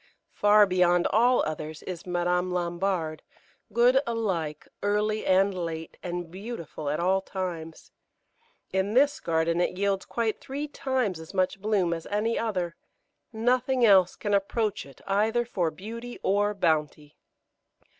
[0.33, 3.21] Far beyond all others is Madame Lambard,
[3.71, 7.91] good alike early and late, and beautiful at all times.
[8.73, 12.75] In this garden it yields quite three times as much bloom as any other;
[13.31, 17.15] nothing else can approach it either for beauty or bounty.